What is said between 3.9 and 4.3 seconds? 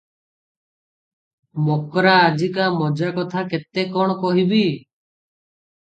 କ’ଣ